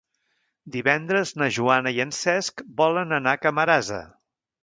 [0.75, 4.01] Divendres na Joana i en Cesc volen anar a Camarasa.